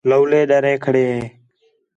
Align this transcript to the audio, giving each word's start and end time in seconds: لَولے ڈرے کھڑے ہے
لَولے 0.09 0.41
ڈرے 0.49 0.73
کھڑے 0.83 1.03
ہے 1.11 1.21